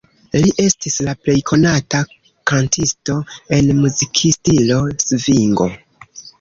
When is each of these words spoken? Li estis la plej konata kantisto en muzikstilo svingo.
Li 0.43 0.47
estis 0.61 0.95
la 1.07 1.13
plej 1.25 1.35
konata 1.51 2.01
kantisto 2.53 3.19
en 3.61 3.71
muzikstilo 3.85 4.83
svingo. 5.09 5.73